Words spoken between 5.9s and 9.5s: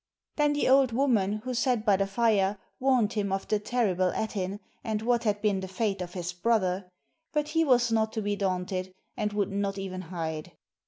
of his brother; but he was not to be daunted, and